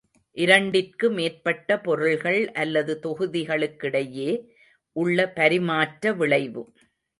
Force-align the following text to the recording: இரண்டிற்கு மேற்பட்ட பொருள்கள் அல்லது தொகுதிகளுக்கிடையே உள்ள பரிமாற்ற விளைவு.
இரண்டிற்கு 0.37 1.11
மேற்பட்ட 1.11 1.77
பொருள்கள் 1.79 2.51
அல்லது 2.53 2.99
தொகுதிகளுக்கிடையே 3.03 4.29
உள்ள 4.95 5.29
பரிமாற்ற 5.31 6.13
விளைவு. 6.13 6.63